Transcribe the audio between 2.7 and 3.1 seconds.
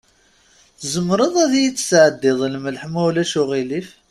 ma